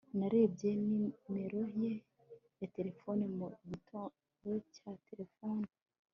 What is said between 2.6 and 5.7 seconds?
ya terefone mu gitabo cya terefone